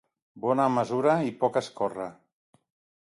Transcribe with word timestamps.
Bona 0.45 0.65
mesura 0.77 1.13
i 1.27 1.35
poc 1.45 1.59
escórrer. 1.63 2.09